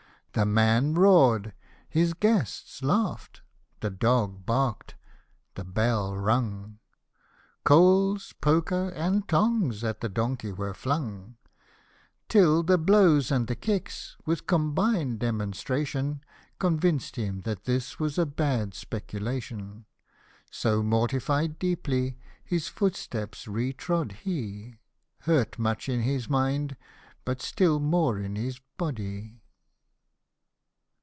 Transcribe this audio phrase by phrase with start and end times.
[0.33, 1.51] The man roar'd
[1.89, 3.41] his guests laugh'd
[3.81, 4.95] the dog bark'd
[5.55, 6.79] the bell rung;
[7.65, 11.35] Coals, poker, and tongs at the donkey were flung,
[12.29, 16.21] Till the blows and the kicks, with combined demonstra tion,
[16.59, 19.83] Convinced him that this was a bad speculation j
[20.49, 24.77] So, mortified deeply, his footsteps re trod he,
[25.23, 26.77] Hurt much in his mind,
[27.25, 29.39] but still more in his body.